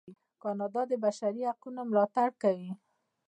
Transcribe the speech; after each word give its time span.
کاناډا 0.41 0.81
د 0.91 0.93
بشري 1.03 1.41
حقونو 1.49 1.81
ملاتړ 1.89 2.29
کوي. 2.41 2.71